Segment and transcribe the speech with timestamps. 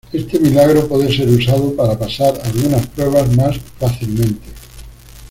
[0.11, 4.49] Éste milagro puede ser usado para pasar algunas pruebas más fácilmente.